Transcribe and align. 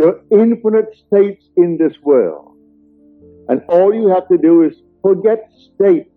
There 0.00 0.08
are 0.08 0.20
infinite 0.30 0.96
states 0.96 1.44
in 1.58 1.76
this 1.76 1.92
world. 2.02 2.56
And 3.50 3.60
all 3.68 3.92
you 3.92 4.08
have 4.08 4.28
to 4.28 4.38
do 4.38 4.62
is 4.62 4.74
forget 5.02 5.52
states. 5.74 6.08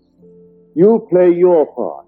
You 0.74 1.06
play 1.10 1.34
your 1.34 1.66
part. 1.76 2.06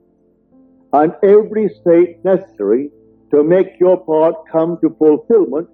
And 0.94 1.12
every 1.22 1.68
state 1.82 2.24
necessary 2.24 2.92
to 3.32 3.44
make 3.44 3.78
your 3.78 3.98
part 3.98 4.36
come 4.50 4.78
to 4.80 4.96
fulfillment 4.98 5.68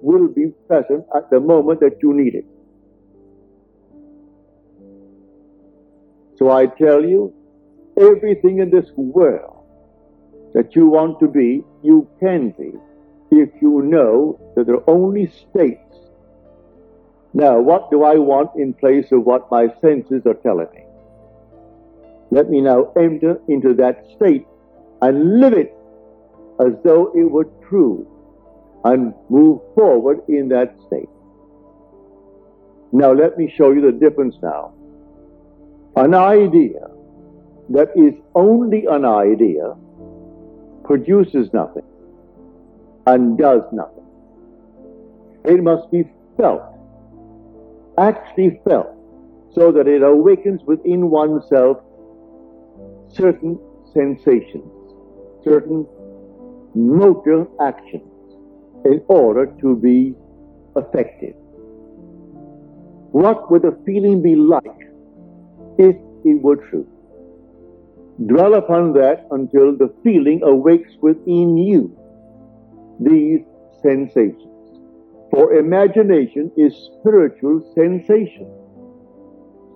will 0.00 0.28
be 0.28 0.52
present 0.68 1.04
at 1.16 1.28
the 1.28 1.40
moment 1.40 1.80
that 1.80 1.96
you 2.04 2.14
need 2.14 2.36
it. 2.36 2.46
So 6.36 6.52
I 6.52 6.66
tell 6.66 7.04
you, 7.04 7.34
everything 8.00 8.60
in 8.60 8.70
this 8.70 8.92
world 8.94 9.64
that 10.54 10.76
you 10.76 10.86
want 10.86 11.18
to 11.18 11.26
be, 11.26 11.64
you 11.82 12.08
can 12.20 12.50
be 12.50 12.74
if 13.30 13.50
you 13.60 13.82
know 13.82 14.38
that 14.56 14.66
there 14.66 14.76
are 14.76 14.90
only 14.90 15.26
states. 15.26 15.82
Now, 17.34 17.60
what 17.60 17.90
do 17.90 18.04
I 18.04 18.16
want 18.16 18.50
in 18.56 18.72
place 18.72 19.12
of 19.12 19.24
what 19.24 19.50
my 19.50 19.68
senses 19.80 20.22
are 20.26 20.34
telling 20.34 20.68
me? 20.74 20.84
Let 22.30 22.50
me 22.50 22.60
now 22.60 22.92
enter 22.96 23.40
into 23.48 23.74
that 23.74 24.04
state 24.16 24.46
and 25.02 25.40
live 25.40 25.52
it 25.52 25.74
as 26.60 26.72
though 26.84 27.12
it 27.14 27.30
were 27.30 27.48
true 27.68 28.06
and 28.84 29.14
move 29.28 29.60
forward 29.74 30.20
in 30.28 30.48
that 30.48 30.74
state. 30.86 31.08
Now, 32.92 33.12
let 33.12 33.36
me 33.36 33.52
show 33.56 33.72
you 33.72 33.82
the 33.82 33.92
difference 33.92 34.36
now. 34.42 34.72
An 35.96 36.14
idea 36.14 36.88
that 37.70 37.88
is 37.96 38.14
only 38.34 38.86
an 38.86 39.04
idea 39.04 39.74
produces 40.84 41.52
nothing 41.52 41.84
and 43.08 43.38
does 43.38 43.62
nothing. 43.72 44.04
It 45.44 45.62
must 45.62 45.90
be 45.90 46.04
felt, 46.36 46.62
actually 47.96 48.60
felt, 48.68 48.90
so 49.54 49.72
that 49.72 49.88
it 49.88 50.02
awakens 50.02 50.60
within 50.66 51.08
oneself 51.10 51.78
certain 53.08 53.58
sensations, 53.94 54.70
certain 55.42 55.86
motor 56.74 57.46
actions 57.60 58.12
in 58.84 59.02
order 59.08 59.46
to 59.62 59.74
be 59.76 60.14
effective. 60.76 61.34
What 63.12 63.50
would 63.50 63.62
the 63.62 63.76
feeling 63.86 64.20
be 64.20 64.36
like 64.36 64.80
if 65.78 65.96
it 66.24 66.42
were 66.42 66.56
true? 66.56 66.86
Dwell 68.26 68.54
upon 68.54 68.92
that 68.94 69.26
until 69.30 69.74
the 69.74 69.94
feeling 70.04 70.42
awakes 70.42 70.90
within 71.00 71.56
you 71.56 71.96
these 73.00 73.40
sensations. 73.82 74.44
For 75.30 75.54
imagination 75.54 76.50
is 76.56 76.74
spiritual 77.00 77.60
sensation. 77.74 78.50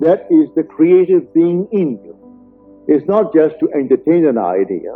That 0.01 0.27
is 0.31 0.49
the 0.57 0.65
creative 0.65 1.33
being 1.35 1.69
in 1.73 2.01
you. 2.03 2.85
It's 2.89 3.07
not 3.07 3.33
just 3.35 3.59
to 3.61 3.71
entertain 3.75 4.27
an 4.27 4.39
idea. 4.39 4.93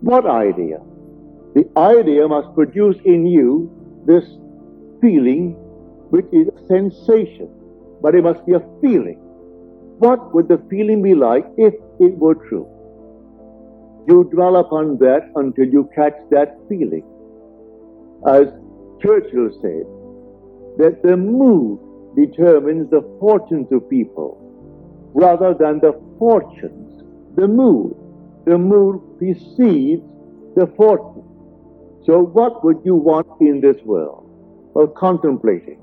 What 0.00 0.26
idea? 0.26 0.80
The 1.54 1.68
idea 1.76 2.26
must 2.26 2.54
produce 2.54 2.96
in 3.04 3.26
you 3.26 3.70
this 4.06 4.24
feeling, 5.00 5.52
which 6.10 6.26
is 6.32 6.48
a 6.48 6.66
sensation, 6.66 7.48
but 8.00 8.14
it 8.14 8.22
must 8.22 8.44
be 8.46 8.54
a 8.54 8.62
feeling. 8.80 9.18
What 9.98 10.34
would 10.34 10.48
the 10.48 10.60
feeling 10.68 11.02
be 11.02 11.14
like 11.14 11.46
if 11.56 11.74
it 12.00 12.18
were 12.18 12.34
true? 12.34 12.66
You 14.06 14.24
dwell 14.32 14.56
upon 14.56 14.98
that 14.98 15.30
until 15.36 15.66
you 15.66 15.88
catch 15.94 16.16
that 16.30 16.58
feeling. 16.68 17.04
As 18.26 18.48
Churchill 19.00 19.50
said, 19.60 19.86
that 20.78 21.02
the 21.02 21.16
mood 21.16 21.78
determines 22.16 22.90
the 22.90 23.02
fortunes 23.20 23.70
of 23.72 23.88
people 23.88 24.38
rather 25.14 25.54
than 25.54 25.80
the 25.80 26.00
fortunes, 26.18 27.02
the 27.36 27.46
mood. 27.46 27.96
The 28.44 28.58
mood 28.58 29.18
precedes 29.18 30.02
the 30.56 30.66
fortune. 30.76 31.22
So, 32.04 32.22
what 32.22 32.64
would 32.64 32.80
you 32.84 32.96
want 32.96 33.28
in 33.40 33.60
this 33.60 33.80
world? 33.84 34.28
Well, 34.74 34.88
contemplating. 34.88 35.78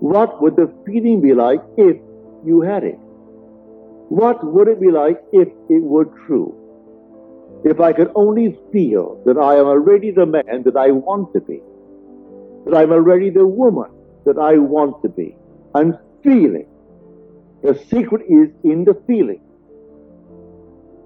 What 0.00 0.42
would 0.42 0.56
the 0.56 0.72
feeling 0.84 1.20
be 1.20 1.34
like 1.34 1.60
if 1.76 1.96
you 2.44 2.62
had 2.62 2.82
it? 2.82 2.98
What 4.08 4.44
would 4.44 4.66
it 4.66 4.80
be 4.80 4.90
like 4.90 5.22
if 5.32 5.48
it 5.68 5.82
were 5.82 6.06
true? 6.26 6.59
If 7.64 7.80
I 7.80 7.92
could 7.92 8.10
only 8.14 8.58
feel 8.72 9.22
that 9.26 9.36
I 9.36 9.56
am 9.56 9.66
already 9.66 10.10
the 10.10 10.26
man 10.26 10.62
that 10.64 10.76
I 10.76 10.90
want 10.90 11.32
to 11.34 11.40
be, 11.40 11.60
that 12.64 12.76
I'm 12.76 12.90
already 12.90 13.30
the 13.30 13.46
woman 13.46 13.90
that 14.24 14.38
I 14.38 14.58
want 14.58 15.02
to 15.02 15.08
be, 15.08 15.36
and 15.74 15.98
feeling. 16.22 16.66
The 17.62 17.74
secret 17.90 18.22
is 18.28 18.48
in 18.64 18.84
the 18.84 18.94
feeling. 19.06 19.42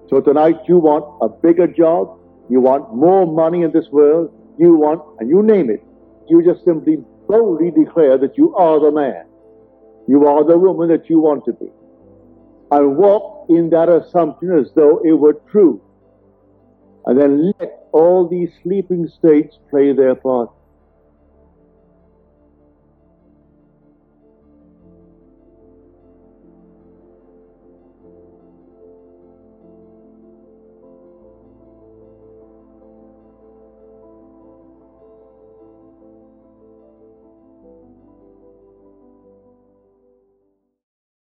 So 0.09 0.21
tonight 0.21 0.57
you 0.69 0.79
want 0.79 1.05
a 1.21 1.29
bigger 1.29 1.67
job, 1.67 2.19
you 2.49 2.61
want 2.61 2.95
more 2.95 3.27
money 3.27 3.63
in 3.63 3.73
this 3.73 3.89
world, 3.91 4.33
you 4.59 4.75
want, 4.75 5.03
and 5.19 5.29
you 5.29 5.43
name 5.43 5.71
it, 5.71 5.83
you 6.29 6.45
just 6.45 6.65
simply 6.65 6.99
boldly 7.27 7.71
declare 7.71 8.19
that 8.19 8.37
you 8.39 8.55
are 8.55 8.79
the 8.79 8.93
man. 8.93 9.27
You 10.07 10.27
are 10.27 10.45
the 10.45 10.59
woman 10.59 10.89
that 10.89 11.09
you 11.09 11.19
want 11.19 11.45
to 11.47 11.53
be. 11.53 11.71
And 12.71 12.97
walk 12.97 13.47
in 13.49 13.71
that 13.71 13.89
assumption 13.89 14.57
as 14.59 14.71
though 14.75 15.01
it 15.05 15.13
were 15.13 15.41
true. 15.51 15.81
And 17.07 17.21
then 17.21 17.53
let 17.61 17.89
all 17.93 18.27
these 18.27 18.51
sleeping 18.63 19.09
states 19.09 19.59
play 19.71 19.93
their 19.93 20.15
part 20.15 20.51